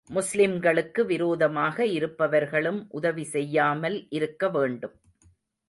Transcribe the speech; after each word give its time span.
முஸ்லிம்களுக்கு 0.09 1.01
விரோதமாக 1.05 1.85
இருப்பவர்களும் 1.85 2.79
உதவி 2.89 3.23
செய்யாமல் 3.23 3.97
இருக்க 4.09 4.49
வேண்டும். 4.49 4.95